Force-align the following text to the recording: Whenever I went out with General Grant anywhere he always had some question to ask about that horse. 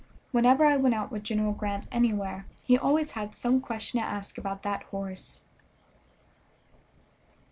Whenever 0.31 0.65
I 0.65 0.77
went 0.77 0.95
out 0.95 1.11
with 1.11 1.21
General 1.21 1.53
Grant 1.53 1.87
anywhere 1.91 2.47
he 2.63 2.75
always 2.75 3.11
had 3.11 3.35
some 3.35 3.61
question 3.61 3.99
to 3.99 4.05
ask 4.07 4.35
about 4.35 4.63
that 4.63 4.81
horse. 4.85 5.43